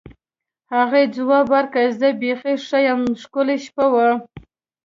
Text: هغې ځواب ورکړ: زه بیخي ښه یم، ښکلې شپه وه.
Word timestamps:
هغې 0.75 1.03
ځواب 1.15 1.45
ورکړ: 1.55 1.85
زه 1.99 2.07
بیخي 2.21 2.55
ښه 2.67 2.79
یم، 2.87 3.01
ښکلې 3.21 3.57
شپه 3.65 3.85
وه. 3.93 4.09